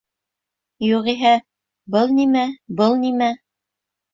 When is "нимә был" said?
2.15-2.99